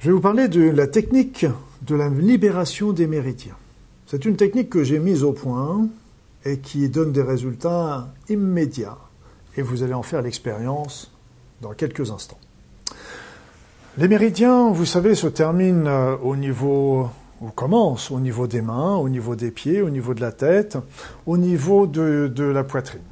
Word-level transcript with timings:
Je 0.00 0.06
vais 0.06 0.12
vous 0.12 0.20
parler 0.22 0.48
de 0.48 0.62
la 0.62 0.86
technique 0.86 1.44
de 1.86 1.94
la 1.94 2.08
libération 2.08 2.94
des 2.94 3.06
méridiens. 3.06 3.56
C'est 4.06 4.24
une 4.24 4.36
technique 4.36 4.70
que 4.70 4.82
j'ai 4.82 4.98
mise 4.98 5.24
au 5.24 5.32
point 5.32 5.88
et 6.46 6.56
qui 6.56 6.88
donne 6.88 7.12
des 7.12 7.20
résultats 7.20 8.08
immédiats. 8.30 8.96
Et 9.58 9.62
vous 9.62 9.82
allez 9.82 9.92
en 9.92 10.02
faire 10.02 10.22
l'expérience 10.22 11.12
dans 11.60 11.74
quelques 11.74 12.10
instants. 12.10 12.38
Les 13.98 14.08
méridiens, 14.08 14.70
vous 14.70 14.86
savez, 14.86 15.14
se 15.14 15.26
terminent 15.26 15.84
euh, 15.86 16.16
au 16.22 16.34
niveau, 16.34 17.10
ou 17.42 17.48
commencent 17.48 18.10
au 18.10 18.20
niveau 18.20 18.46
des 18.46 18.62
mains, 18.62 18.96
au 18.96 19.10
niveau 19.10 19.36
des 19.36 19.50
pieds, 19.50 19.82
au 19.82 19.90
niveau 19.90 20.14
de 20.14 20.22
la 20.22 20.32
tête, 20.32 20.78
au 21.26 21.36
niveau 21.36 21.86
de, 21.86 22.32
de 22.34 22.44
la 22.44 22.64
poitrine. 22.64 23.02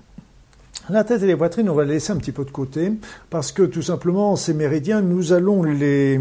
La 0.89 1.05
tête 1.05 1.23
et 1.23 1.27
les 1.27 1.37
poitrines, 1.37 1.69
on 1.69 1.75
va 1.75 1.85
les 1.85 1.95
laisser 1.95 2.13
un 2.13 2.17
petit 2.17 2.33
peu 2.33 2.47
de 2.47 2.51
côté 2.51 2.93
parce 3.29 3.53
que 3.53 3.63
tout 3.65 3.83
simplement, 3.83 4.37
ces 4.37 4.55
méridiens, 4.55 5.03
nous 5.03 5.35
allons 5.35 5.63
les, 5.63 6.19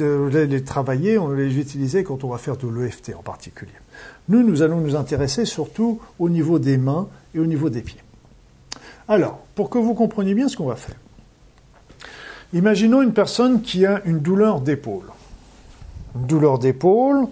euh, 0.00 0.46
les 0.46 0.64
travailler, 0.64 1.18
on 1.18 1.30
les 1.30 1.58
utiliser 1.58 2.04
quand 2.04 2.24
on 2.24 2.28
va 2.28 2.38
faire 2.38 2.56
de 2.56 2.68
l'EFT 2.68 3.14
en 3.18 3.22
particulier. 3.22 3.72
Nous, 4.28 4.42
nous 4.42 4.62
allons 4.62 4.80
nous 4.80 4.96
intéresser 4.96 5.44
surtout 5.44 6.00
au 6.18 6.28
niveau 6.28 6.58
des 6.58 6.76
mains 6.76 7.08
et 7.34 7.38
au 7.38 7.46
niveau 7.46 7.70
des 7.70 7.82
pieds. 7.82 8.02
Alors, 9.08 9.40
pour 9.54 9.70
que 9.70 9.78
vous 9.78 9.94
compreniez 9.94 10.34
bien 10.34 10.48
ce 10.48 10.56
qu'on 10.56 10.66
va 10.66 10.76
faire. 10.76 10.96
Imaginons 12.52 13.02
une 13.02 13.12
personne 13.12 13.62
qui 13.62 13.86
a 13.86 14.02
une 14.04 14.20
douleur 14.20 14.60
d'épaule. 14.60 15.06
Une 16.16 16.26
douleur 16.26 16.58
d'épaule, 16.58 17.26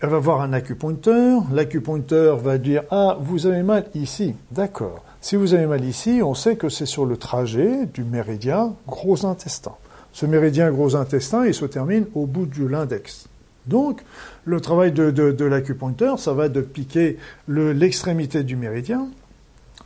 elle 0.00 0.08
va 0.08 0.18
voir 0.18 0.40
un 0.40 0.52
acupuncteur, 0.52 1.42
l'acupuncteur 1.52 2.36
va 2.36 2.58
dire 2.58 2.82
Ah, 2.90 3.16
vous 3.20 3.46
avez 3.46 3.62
mal 3.62 3.86
ici. 3.94 4.34
D'accord. 4.50 5.04
Si 5.20 5.36
vous 5.36 5.54
avez 5.54 5.66
mal 5.66 5.84
ici, 5.84 6.20
on 6.24 6.34
sait 6.34 6.56
que 6.56 6.68
c'est 6.68 6.86
sur 6.86 7.06
le 7.06 7.16
trajet 7.16 7.86
du 7.86 8.02
méridien 8.02 8.74
gros 8.88 9.24
intestin. 9.24 9.74
Ce 10.12 10.26
méridien 10.26 10.70
gros 10.70 10.94
intestin, 10.96 11.46
il 11.46 11.54
se 11.54 11.64
termine 11.64 12.06
au 12.14 12.26
bout 12.26 12.46
de 12.46 12.66
l'index. 12.66 13.28
Donc, 13.66 14.02
le 14.44 14.60
travail 14.60 14.92
de, 14.92 15.10
de, 15.10 16.16
ça 16.16 16.32
va 16.32 16.48
de 16.48 16.60
piquer 16.60 17.16
l'extrémité 17.48 18.42
du 18.42 18.56
méridien. 18.56 19.08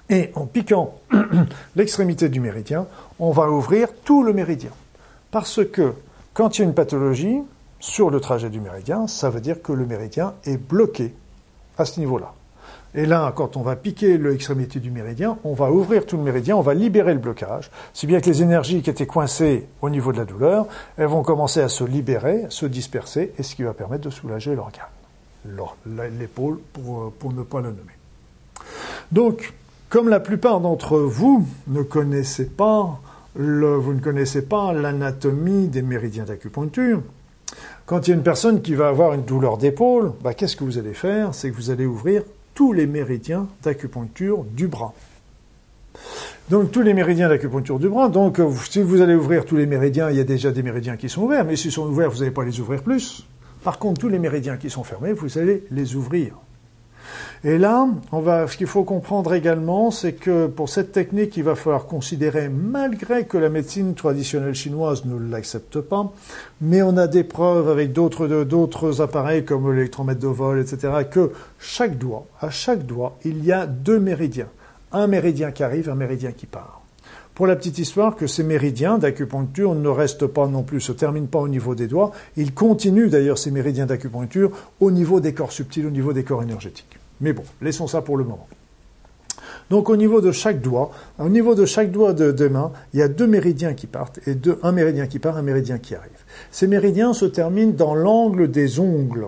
Et 0.08 0.30
en 0.34 0.46
piquant 0.46 0.94
l'extrémité 1.76 2.28
du 2.28 2.40
méridien, 2.40 2.86
on 3.18 3.32
va 3.32 3.50
ouvrir 3.50 3.88
tout 4.04 4.22
le 4.22 4.32
méridien. 4.32 4.70
Parce 5.30 5.64
que 5.64 5.92
quand 6.32 6.56
il 6.56 6.62
y 6.62 6.64
a 6.64 6.68
une 6.68 6.74
pathologie 6.74 7.38
sur 7.80 8.10
le 8.10 8.20
trajet 8.20 8.50
du 8.50 8.60
méridien, 8.60 9.06
ça 9.06 9.30
veut 9.30 9.40
dire 9.40 9.62
que 9.62 9.72
le 9.72 9.84
méridien 9.84 10.34
est 10.44 10.56
bloqué 10.56 11.14
à 11.76 11.84
ce 11.84 12.00
niveau-là. 12.00 12.32
Et 12.96 13.04
là, 13.04 13.30
quand 13.36 13.58
on 13.58 13.62
va 13.62 13.76
piquer 13.76 14.16
l'extrémité 14.16 14.80
du 14.80 14.90
méridien, 14.90 15.36
on 15.44 15.52
va 15.52 15.70
ouvrir 15.70 16.06
tout 16.06 16.16
le 16.16 16.22
méridien, 16.22 16.56
on 16.56 16.62
va 16.62 16.72
libérer 16.72 17.12
le 17.12 17.20
blocage, 17.20 17.70
si 17.92 18.06
bien 18.06 18.20
que 18.20 18.26
les 18.30 18.42
énergies 18.42 18.80
qui 18.80 18.88
étaient 18.88 19.06
coincées 19.06 19.68
au 19.82 19.90
niveau 19.90 20.12
de 20.12 20.16
la 20.16 20.24
douleur, 20.24 20.66
elles 20.96 21.06
vont 21.06 21.22
commencer 21.22 21.60
à 21.60 21.68
se 21.68 21.84
libérer, 21.84 22.46
se 22.48 22.64
disperser, 22.64 23.34
et 23.38 23.42
ce 23.42 23.54
qui 23.54 23.64
va 23.64 23.74
permettre 23.74 24.04
de 24.04 24.10
soulager 24.10 24.56
l'organe, 24.56 24.86
l'épaule 26.18 26.58
pour, 26.72 27.12
pour 27.12 27.34
ne 27.34 27.42
pas 27.42 27.60
le 27.60 27.68
nommer. 27.68 27.82
Donc, 29.12 29.52
comme 29.90 30.08
la 30.08 30.18
plupart 30.18 30.60
d'entre 30.60 30.98
vous 30.98 31.46
ne 31.68 31.82
connaissez 31.82 32.46
pas 32.46 32.98
vous 33.38 33.92
ne 33.92 34.00
connaissez 34.00 34.40
pas 34.40 34.72
l'anatomie 34.72 35.68
des 35.68 35.82
méridiens 35.82 36.24
d'acupuncture, 36.24 37.02
quand 37.84 38.06
il 38.06 38.10
y 38.10 38.12
a 38.14 38.16
une 38.16 38.22
personne 38.22 38.62
qui 38.62 38.74
va 38.74 38.88
avoir 38.88 39.12
une 39.12 39.24
douleur 39.24 39.58
d'épaule, 39.58 40.12
bah, 40.22 40.32
qu'est-ce 40.32 40.56
que 40.56 40.64
vous 40.64 40.78
allez 40.78 40.94
faire? 40.94 41.34
C'est 41.34 41.50
que 41.50 41.56
vous 41.56 41.70
allez 41.70 41.84
ouvrir 41.84 42.22
tous 42.56 42.72
les 42.72 42.86
méridiens 42.86 43.46
d'acupuncture 43.62 44.42
du 44.42 44.66
bras. 44.66 44.94
Donc 46.50 46.72
tous 46.72 46.80
les 46.80 46.94
méridiens 46.94 47.28
d'acupuncture 47.28 47.78
du 47.78 47.88
bras. 47.88 48.08
Donc 48.08 48.40
euh, 48.40 48.50
si 48.68 48.82
vous 48.82 49.02
allez 49.02 49.14
ouvrir 49.14 49.44
tous 49.44 49.56
les 49.56 49.66
méridiens, 49.66 50.10
il 50.10 50.16
y 50.16 50.20
a 50.20 50.24
déjà 50.24 50.50
des 50.50 50.62
méridiens 50.62 50.96
qui 50.96 51.08
sont 51.08 51.22
ouverts, 51.22 51.44
mais 51.44 51.54
s'ils 51.54 51.70
sont 51.70 51.86
ouverts, 51.86 52.10
vous 52.10 52.20
n'allez 52.20 52.30
pas 52.30 52.44
les 52.44 52.58
ouvrir 52.58 52.82
plus. 52.82 53.26
Par 53.62 53.78
contre, 53.78 54.00
tous 54.00 54.08
les 54.08 54.18
méridiens 54.18 54.56
qui 54.56 54.70
sont 54.70 54.84
fermés, 54.84 55.12
vous 55.12 55.38
allez 55.38 55.64
les 55.70 55.96
ouvrir. 55.96 56.34
Et 57.44 57.58
là, 57.58 57.86
ce 58.12 58.56
qu'il 58.56 58.66
faut 58.66 58.84
comprendre 58.84 59.34
également, 59.34 59.90
c'est 59.90 60.14
que 60.14 60.46
pour 60.46 60.68
cette 60.68 60.92
technique, 60.92 61.36
il 61.36 61.44
va 61.44 61.54
falloir 61.54 61.86
considérer, 61.86 62.48
malgré 62.48 63.24
que 63.24 63.38
la 63.38 63.48
médecine 63.48 63.94
traditionnelle 63.94 64.54
chinoise 64.54 65.04
ne 65.04 65.16
l'accepte 65.16 65.80
pas, 65.80 66.12
mais 66.60 66.82
on 66.82 66.96
a 66.96 67.06
des 67.06 67.24
preuves 67.24 67.68
avec 67.68 67.92
d'autres, 67.92 68.26
d'autres 68.44 69.00
appareils 69.00 69.44
comme 69.44 69.72
l'électromètre 69.72 70.20
de 70.20 70.26
vol, 70.26 70.60
etc., 70.60 70.92
que 71.10 71.32
chaque 71.58 71.98
doigt, 71.98 72.26
à 72.40 72.50
chaque 72.50 72.86
doigt, 72.86 73.16
il 73.24 73.44
y 73.44 73.52
a 73.52 73.66
deux 73.66 74.00
méridiens. 74.00 74.48
Un 74.92 75.06
méridien 75.06 75.50
qui 75.52 75.62
arrive, 75.62 75.90
un 75.90 75.94
méridien 75.94 76.32
qui 76.32 76.46
part. 76.46 76.85
Pour 77.36 77.46
la 77.46 77.54
petite 77.54 77.78
histoire, 77.78 78.16
que 78.16 78.26
ces 78.26 78.42
méridiens 78.42 78.96
d'acupuncture 78.96 79.74
ne 79.74 79.88
restent 79.90 80.26
pas 80.26 80.48
non 80.48 80.62
plus, 80.62 80.80
se 80.80 80.92
terminent 80.92 81.26
pas 81.26 81.40
au 81.40 81.48
niveau 81.48 81.74
des 81.74 81.86
doigts, 81.86 82.12
ils 82.38 82.54
continuent 82.54 83.10
d'ailleurs 83.10 83.36
ces 83.36 83.50
méridiens 83.50 83.84
d'acupuncture 83.84 84.50
au 84.80 84.90
niveau 84.90 85.20
des 85.20 85.34
corps 85.34 85.52
subtils, 85.52 85.84
au 85.84 85.90
niveau 85.90 86.14
des 86.14 86.24
corps 86.24 86.42
énergétiques. 86.42 86.98
Mais 87.20 87.34
bon, 87.34 87.42
laissons 87.60 87.88
ça 87.88 88.00
pour 88.00 88.16
le 88.16 88.24
moment. 88.24 88.48
Donc 89.68 89.90
au 89.90 89.96
niveau 89.96 90.22
de 90.22 90.32
chaque 90.32 90.62
doigt, 90.62 90.92
au 91.18 91.28
niveau 91.28 91.54
de 91.54 91.66
chaque 91.66 91.90
doigt 91.90 92.14
de, 92.14 92.48
main, 92.48 92.72
il 92.94 93.00
y 93.00 93.02
a 93.02 93.08
deux 93.08 93.26
méridiens 93.26 93.74
qui 93.74 93.86
partent 93.86 94.18
et 94.26 94.34
deux, 94.34 94.58
un 94.62 94.72
méridien 94.72 95.06
qui 95.06 95.18
part, 95.18 95.36
un 95.36 95.42
méridien 95.42 95.76
qui 95.76 95.94
arrive. 95.94 96.24
Ces 96.50 96.66
méridiens 96.66 97.12
se 97.12 97.26
terminent 97.26 97.74
dans 97.76 97.94
l'angle 97.94 98.50
des 98.50 98.80
ongles. 98.80 99.26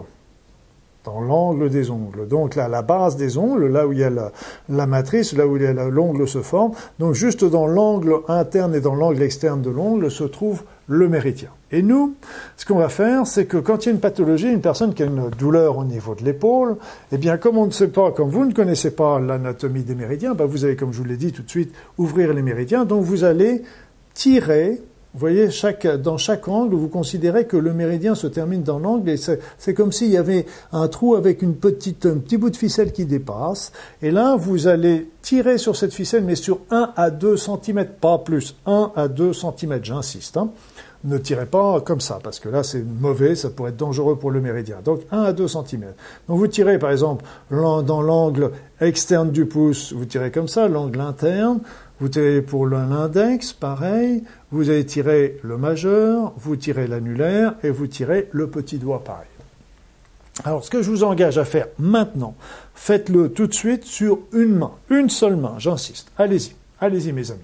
Dans 1.05 1.21
l'angle 1.21 1.71
des 1.71 1.91
ongles. 1.91 2.29
Donc 2.29 2.55
là, 2.55 2.69
la 2.69 2.83
base 2.83 3.17
des 3.17 3.39
ongles, 3.39 3.69
là 3.69 3.87
où 3.87 3.93
il 3.93 4.01
y 4.01 4.05
a 4.05 4.11
la, 4.11 4.87
matrice, 4.87 5.33
là 5.33 5.47
où 5.47 5.57
l'ongle 5.57 6.29
se 6.29 6.43
forme. 6.43 6.73
Donc 6.99 7.15
juste 7.15 7.45
dans 7.45 7.67
l'angle 7.67 8.21
interne 8.29 8.75
et 8.75 8.81
dans 8.81 8.95
l'angle 8.95 9.23
externe 9.23 9.63
de 9.63 9.71
l'ongle 9.71 10.11
se 10.11 10.25
trouve 10.25 10.63
le 10.89 11.09
méridien. 11.09 11.51
Et 11.71 11.83
nous, 11.83 12.15
ce 12.57 12.65
qu'on 12.65 12.79
va 12.79 12.89
faire, 12.89 13.27
c'est 13.27 13.45
que 13.45 13.59
quand 13.59 13.85
il 13.85 13.87
y 13.87 13.89
a 13.91 13.93
une 13.93 14.01
pathologie, 14.01 14.51
une 14.51 14.63
personne 14.63 14.95
qui 14.95 15.03
a 15.03 15.07
une 15.07 15.29
douleur 15.31 15.77
au 15.77 15.85
niveau 15.85 16.15
de 16.15 16.25
l'épaule, 16.25 16.77
eh 17.13 17.19
bien, 17.19 17.37
comme 17.37 17.59
on 17.59 17.67
ne 17.67 17.71
sait 17.71 17.89
pas, 17.89 18.11
comme 18.11 18.31
vous 18.31 18.47
ne 18.47 18.55
connaissez 18.55 18.91
pas 18.91 19.21
l'anatomie 19.21 19.83
des 19.83 19.95
méridiens, 19.95 20.35
bah, 20.35 20.47
vous 20.47 20.65
allez, 20.65 20.77
comme 20.77 20.93
je 20.93 20.99
vous 20.99 21.05
l'ai 21.05 21.19
dit 21.19 21.33
tout 21.33 21.43
de 21.43 21.51
suite, 21.51 21.75
ouvrir 21.99 22.33
les 22.33 22.43
méridiens. 22.43 22.87
Donc, 22.87 23.05
vous 23.05 23.25
allez 23.25 23.63
tirer, 24.15 24.81
vous 25.15 25.21
voyez, 25.21 25.49
dans 26.03 26.19
chaque 26.19 26.49
angle, 26.49 26.75
vous 26.75 26.89
considérez 26.89 27.47
que 27.47 27.57
le 27.57 27.73
méridien 27.73 28.15
se 28.15 28.27
termine 28.27 28.63
dans 28.63 28.79
l'angle 28.79 29.09
et 29.09 29.17
c'est 29.17 29.75
comme 29.75 29.91
s'il 29.91 30.11
y 30.11 30.19
avait 30.19 30.45
un 30.71 30.87
trou 30.87 31.15
avec 31.15 31.41
une 31.41 31.55
petite, 31.55 32.05
un 32.05 32.19
petit 32.19 32.37
bout 32.37 32.51
de 32.51 32.57
ficelle 32.57 32.93
qui 32.93 33.07
dépasse. 33.07 33.73
Et 34.03 34.11
là, 34.11 34.37
vous 34.37 34.69
allez 34.69 35.09
tirer 35.23 35.57
sur 35.57 35.77
cette 35.77 35.95
ficelle, 35.95 36.25
mais 36.25 36.35
sur 36.35 36.61
1 36.71 36.93
à 36.95 37.11
2 37.11 37.37
cm, 37.37 37.87
pas 38.01 38.19
plus. 38.19 38.55
1 38.67 38.93
à 38.95 39.09
2 39.09 39.33
cm, 39.33 39.81
j'insiste. 39.83 40.37
Hein 40.37 40.51
ne 41.05 41.19
tirez 41.19 41.47
pas 41.47 41.81
comme 41.81 42.01
ça, 42.01 42.19
parce 42.23 42.41
que 42.41 42.49
là 42.49 42.63
c'est 42.63 42.83
mauvais, 42.83 43.35
ça 43.35 43.51
pourrait 43.51 43.71
être 43.71 43.77
dangereux 43.77 44.17
pour 44.17 44.31
le 44.31 44.41
méridien. 44.41 44.79
Donc 44.85 45.03
1 45.13 45.23
à 45.23 45.33
2 45.33 45.47
cm. 45.47 45.85
Donc 46.29 46.39
vous 46.39 46.47
tirez 46.47 46.79
par 46.79 46.91
exemple 46.91 47.25
dans 47.51 48.03
l'angle 48.03 48.51
externe 48.81 49.31
du 49.31 49.47
pouce, 49.47 49.93
vous 49.93 50.05
tirez 50.05 50.31
comme 50.31 50.49
ça, 50.49 50.69
l'angle 50.69 51.01
interne, 51.01 51.61
vous 52.01 52.09
tirez 52.09 52.43
pour 52.43 52.67
l'index, 52.67 53.53
pareil, 53.53 54.23
vous 54.51 54.71
allez 54.71 54.87
tirer 54.87 55.39
le 55.43 55.57
majeur, 55.57 56.33
vous 56.37 56.57
tirez 56.57 56.87
l'annulaire 56.87 57.55
et 57.63 57.71
vous 57.71 57.87
tirez 57.87 58.29
le 58.33 58.49
petit 58.49 58.79
doigt, 58.79 59.03
pareil. 59.05 59.27
Alors 60.45 60.65
ce 60.65 60.71
que 60.71 60.83
je 60.83 60.91
vous 60.91 61.03
engage 61.03 61.39
à 61.39 61.45
faire 61.45 61.67
maintenant, 61.79 62.37
faites-le 62.75 63.33
tout 63.33 63.49
de 63.49 63.55
suite 63.55 63.85
sur 63.85 64.21
une 64.33 64.55
main, 64.55 64.73
une 64.91 65.11
seule 65.11 65.37
main, 65.37 65.55
j'insiste. 65.59 66.13
Allez-y, 66.17 66.55
allez-y 66.81 67.13
mes 67.13 67.33
amis. 67.33 67.41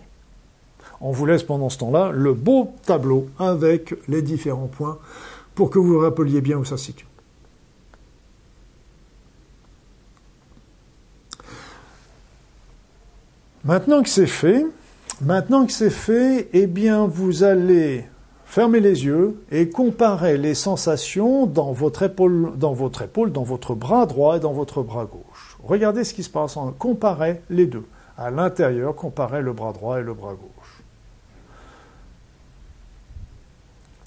On 1.01 1.11
vous 1.11 1.27
laisse 1.27 1.43
pendant 1.43 1.69
ce 1.69 1.79
temps-là 1.79 2.11
le 2.13 2.35
beau 2.35 2.73
tableau 2.87 3.27
avec 3.39 3.95
les 4.09 4.23
différents 4.23 4.69
points 4.69 4.99
pour 5.55 5.71
que 5.71 5.79
vous 5.79 5.95
vous 5.95 5.99
rappeliez 5.99 6.41
bien 6.41 6.59
où 6.59 6.65
ça 6.65 6.77
se 6.77 6.87
situe. 6.87 7.07
Maintenant 13.65 14.03
que 14.03 14.11
c'est 14.11 14.27
fait, 14.27 14.67
maintenant 15.23 15.65
que 15.65 15.73
c'est 15.73 15.89
fait, 15.89 16.51
eh 16.53 16.67
bien, 16.67 17.07
vous 17.07 17.45
allez 17.45 18.05
fermer 18.45 18.79
les 18.79 19.07
yeux 19.07 19.43
et 19.51 19.71
comparer 19.71 20.37
les 20.37 20.53
sensations 20.55 21.47
dans 21.47 21.73
votre 21.73 22.03
épaule, 22.03 22.53
dans 22.57 22.75
votre 22.75 23.01
épaule, 23.03 23.33
dans 23.33 23.43
votre 23.43 23.75
bras 23.75 24.05
droit 24.05 24.37
et 24.37 24.41
dans 24.41 24.53
votre 24.53 24.83
bras 24.83 25.07
gauche. 25.07 25.57
Regardez 25.63 26.05
ce 26.05 26.13
qui 26.13 26.23
se 26.23 26.29
passe. 26.29 26.59
Comparez 26.79 27.41
les 27.49 27.67
deux. 27.67 27.85
À 28.19 28.31
l'intérieur, 28.31 28.95
comparez 28.95 29.41
le 29.41 29.55
bras 29.55 29.73
droit 29.73 29.99
et 29.99 30.03
le 30.03 30.13
bras 30.13 30.35
gauche. 30.35 30.74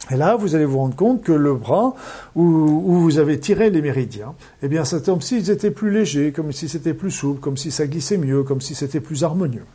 Et 0.10 0.16
là, 0.16 0.36
vous 0.36 0.56
allez 0.56 0.66
vous 0.66 0.78
rendre 0.78 0.96
compte 0.96 1.22
que 1.22 1.32
le 1.32 1.54
bras 1.54 1.96
où, 2.36 2.44
vous 2.44 3.18
avez 3.18 3.40
tiré 3.40 3.70
les 3.70 3.82
méridiens, 3.82 4.34
eh 4.62 4.68
bien, 4.68 4.86
c'est 4.86 5.06
comme 5.06 5.22
s'ils 5.22 5.50
étaient 5.52 5.72
plus 5.72 5.92
légers, 5.92 6.32
comme 6.32 6.52
si 6.52 6.70
c'était 6.70 6.94
plus 6.94 7.12
souple, 7.12 7.40
comme 7.40 7.58
si 7.58 7.72
ça 7.72 7.88
glissait 7.88 8.18
mieux, 8.18 8.44
comme 8.44 8.62
si 8.62 8.76
c'était 8.76 9.02
plus 9.02 9.24
harmonieux. 9.24 9.66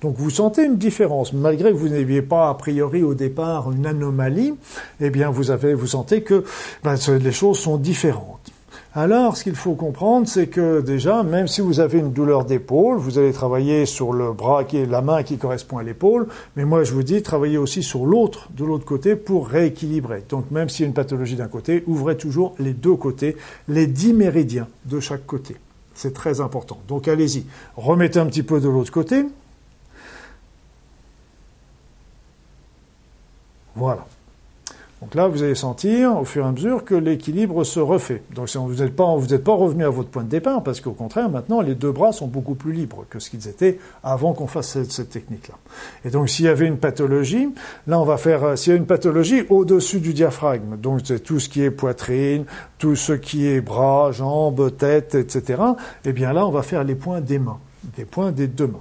Donc 0.00 0.16
vous 0.16 0.30
sentez 0.30 0.64
une 0.64 0.76
différence, 0.76 1.32
malgré 1.32 1.70
que 1.70 1.76
vous 1.76 1.88
n'aviez 1.88 2.22
pas 2.22 2.50
a 2.50 2.54
priori 2.54 3.02
au 3.02 3.14
départ 3.14 3.70
une 3.72 3.86
anomalie, 3.86 4.54
eh 5.00 5.10
bien 5.10 5.30
vous 5.30 5.50
avez, 5.50 5.74
vous 5.74 5.86
sentez 5.86 6.22
que 6.22 6.44
ben, 6.82 6.96
les 7.08 7.32
choses 7.32 7.58
sont 7.58 7.76
différentes. 7.78 8.53
Alors, 8.96 9.36
ce 9.36 9.42
qu'il 9.42 9.56
faut 9.56 9.74
comprendre, 9.74 10.28
c'est 10.28 10.46
que 10.46 10.80
déjà, 10.80 11.24
même 11.24 11.48
si 11.48 11.60
vous 11.60 11.80
avez 11.80 11.98
une 11.98 12.12
douleur 12.12 12.44
d'épaule, 12.44 12.96
vous 12.96 13.18
allez 13.18 13.32
travailler 13.32 13.86
sur 13.86 14.12
le 14.12 14.32
bras 14.32 14.62
qui 14.62 14.76
est 14.76 14.86
la 14.86 15.02
main 15.02 15.24
qui 15.24 15.36
correspond 15.36 15.78
à 15.78 15.82
l'épaule, 15.82 16.28
mais 16.54 16.64
moi 16.64 16.84
je 16.84 16.92
vous 16.92 17.02
dis, 17.02 17.20
travaillez 17.20 17.58
aussi 17.58 17.82
sur 17.82 18.06
l'autre, 18.06 18.48
de 18.56 18.64
l'autre 18.64 18.84
côté, 18.84 19.16
pour 19.16 19.48
rééquilibrer. 19.48 20.22
Donc 20.28 20.52
même 20.52 20.68
s'il 20.68 20.82
y 20.82 20.84
a 20.84 20.86
une 20.86 20.94
pathologie 20.94 21.34
d'un 21.34 21.48
côté, 21.48 21.82
ouvrez 21.88 22.16
toujours 22.16 22.54
les 22.60 22.72
deux 22.72 22.94
côtés, 22.94 23.36
les 23.66 23.88
dix 23.88 24.12
méridiens 24.12 24.68
de 24.84 25.00
chaque 25.00 25.26
côté. 25.26 25.56
C'est 25.94 26.14
très 26.14 26.40
important. 26.40 26.78
Donc 26.86 27.08
allez-y, 27.08 27.46
remettez 27.76 28.20
un 28.20 28.26
petit 28.26 28.44
peu 28.44 28.60
de 28.60 28.68
l'autre 28.68 28.92
côté. 28.92 29.24
Voilà. 33.74 34.06
Donc 35.02 35.14
là, 35.14 35.28
vous 35.28 35.42
allez 35.42 35.54
sentir 35.54 36.18
au 36.18 36.24
fur 36.24 36.44
et 36.44 36.48
à 36.48 36.52
mesure 36.52 36.84
que 36.84 36.94
l'équilibre 36.94 37.64
se 37.64 37.80
refait. 37.80 38.22
Donc 38.34 38.48
vous 38.54 38.82
n'êtes 38.82 38.96
pas, 38.96 39.14
pas 39.44 39.52
revenu 39.52 39.84
à 39.84 39.90
votre 39.90 40.08
point 40.08 40.22
de 40.22 40.28
départ, 40.28 40.62
parce 40.62 40.80
qu'au 40.80 40.92
contraire, 40.92 41.28
maintenant, 41.28 41.60
les 41.60 41.74
deux 41.74 41.92
bras 41.92 42.12
sont 42.12 42.26
beaucoup 42.26 42.54
plus 42.54 42.72
libres 42.72 43.04
que 43.10 43.18
ce 43.18 43.28
qu'ils 43.28 43.48
étaient 43.48 43.78
avant 44.02 44.32
qu'on 44.32 44.46
fasse 44.46 44.82
cette, 44.82 45.10
technique-là. 45.10 45.56
Et 46.04 46.10
donc, 46.10 46.30
s'il 46.30 46.46
y 46.46 46.48
avait 46.48 46.66
une 46.66 46.78
pathologie, 46.78 47.48
là, 47.86 48.00
on 48.00 48.04
va 48.04 48.16
faire, 48.16 48.44
euh, 48.44 48.56
s'il 48.56 48.72
y 48.72 48.76
a 48.76 48.78
une 48.78 48.86
pathologie 48.86 49.42
au-dessus 49.50 50.00
du 50.00 50.14
diaphragme, 50.14 50.76
donc 50.76 51.00
c'est 51.04 51.20
tout 51.20 51.38
ce 51.38 51.48
qui 51.48 51.62
est 51.62 51.70
poitrine, 51.70 52.44
tout 52.78 52.96
ce 52.96 53.12
qui 53.12 53.46
est 53.46 53.60
bras, 53.60 54.10
jambes, 54.12 54.74
tête, 54.76 55.14
etc., 55.14 55.62
eh 56.04 56.12
bien 56.12 56.32
là, 56.32 56.46
on 56.46 56.50
va 56.50 56.62
faire 56.62 56.84
les 56.84 56.94
points 56.94 57.20
des 57.20 57.38
mains, 57.38 57.58
des 57.96 58.04
points 58.04 58.32
des 58.32 58.46
deux 58.46 58.68
mains. 58.68 58.80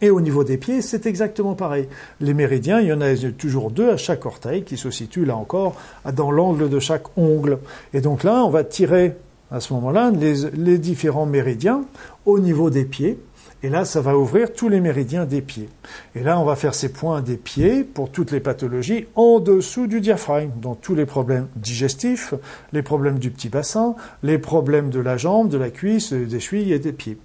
Et 0.00 0.10
au 0.10 0.20
niveau 0.20 0.44
des 0.44 0.58
pieds, 0.58 0.82
c'est 0.82 1.06
exactement 1.06 1.54
pareil. 1.54 1.88
Les 2.20 2.34
méridiens, 2.34 2.80
il 2.80 2.88
y 2.88 2.92
en 2.92 3.00
a 3.00 3.14
toujours 3.36 3.70
deux 3.70 3.90
à 3.90 3.96
chaque 3.96 4.26
orteil 4.26 4.62
qui 4.62 4.76
se 4.76 4.90
situent 4.90 5.24
là 5.24 5.36
encore 5.36 5.76
dans 6.12 6.30
l'angle 6.30 6.68
de 6.68 6.78
chaque 6.78 7.16
ongle. 7.16 7.58
Et 7.94 8.00
donc 8.00 8.22
là, 8.22 8.44
on 8.44 8.50
va 8.50 8.64
tirer 8.64 9.16
à 9.50 9.60
ce 9.60 9.72
moment-là 9.74 10.10
les, 10.10 10.78
différents 10.78 11.26
méridiens 11.26 11.84
au 12.24 12.38
niveau 12.38 12.70
des 12.70 12.84
pieds. 12.84 13.18
Et 13.62 13.70
là, 13.70 13.86
ça 13.86 14.02
va 14.02 14.16
ouvrir 14.16 14.52
tous 14.52 14.68
les 14.68 14.80
méridiens 14.80 15.24
des 15.24 15.40
pieds. 15.40 15.68
Et 16.14 16.22
là, 16.22 16.38
on 16.38 16.44
va 16.44 16.56
faire 16.56 16.74
ces 16.74 16.92
points 16.92 17.22
des 17.22 17.38
pieds 17.38 17.84
pour 17.84 18.10
toutes 18.10 18.30
les 18.30 18.40
pathologies 18.40 19.06
en 19.14 19.40
dessous 19.40 19.86
du 19.86 20.00
diaphragme, 20.00 20.50
donc 20.60 20.82
tous 20.82 20.94
les 20.94 21.06
problèmes 21.06 21.48
digestifs, 21.56 22.34
les 22.72 22.82
problèmes 22.82 23.18
du 23.18 23.30
petit 23.30 23.48
bassin, 23.48 23.96
les 24.22 24.38
problèmes 24.38 24.90
de 24.90 25.00
la 25.00 25.16
jambe, 25.16 25.48
de 25.48 25.56
la 25.56 25.70
cuisse, 25.70 26.12
des 26.12 26.38
chevilles 26.38 26.74
et 26.74 26.78
des 26.78 26.92
pieds. 26.92 27.16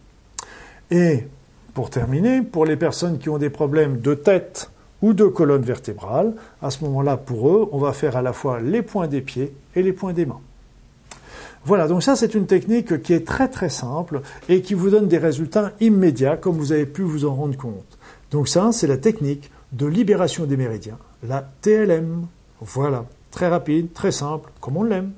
Et 0.89 1.25
pour 1.73 1.89
terminer, 1.89 2.41
pour 2.41 2.65
les 2.65 2.75
personnes 2.75 3.18
qui 3.18 3.29
ont 3.29 3.38
des 3.38 3.50
problèmes 3.50 4.00
de 4.01 4.13
tête 4.13 4.71
ou 5.01 5.13
de 5.13 5.25
colonne 5.25 5.63
vertébrale, 5.63 6.33
à 6.62 6.69
ce 6.69 6.83
moment-là, 6.83 7.18
pour 7.18 7.50
eux, 7.50 7.69
on 7.71 7.77
va 7.77 7.94
faire 7.94 8.15
à 8.15 8.21
la 8.21 8.33
fois 8.33 8.59
les 8.59 8.81
points 8.81 9.07
des 9.07 9.21
pieds 9.21 9.53
et 9.75 9.81
les 9.81 9.94
points 9.94 10.13
des 10.13 10.25
mains. 10.25 10.41
Voilà, 11.63 11.88
donc 11.88 12.01
ça 12.01 12.15
c'est 12.15 12.33
une 12.33 12.47
technique 12.47 13.03
qui 13.03 13.13
est 13.13 13.25
très 13.25 13.47
très 13.47 13.69
simple 13.69 14.21
et 14.50 14.62
qui 14.62 14.73
vous 14.73 14.89
donne 14.89 15.07
des 15.07 15.19
résultats 15.19 15.73
immédiats 15.79 16.35
comme 16.35 16.57
vous 16.57 16.71
avez 16.71 16.88
pu 16.88 17.03
vous 17.03 17.25
en 17.25 17.35
rendre 17.35 17.56
compte. 17.56 18.00
Donc 18.31 18.47
ça 18.47 18.71
c'est 18.71 18.88
la 18.88 18.97
technique 18.97 19.51
de 19.71 19.85
libération 19.85 20.45
des 20.45 20.57
méridiens, 20.57 20.97
la 21.27 21.47
TLM. 21.62 22.25
Voilà, 22.62 23.06
très 23.29 23.47
rapide, 23.47 23.94
très 23.94 24.12
simple, 24.12 24.51
comme 24.59 24.77
on 24.77 24.83
l'aime. 24.83 25.12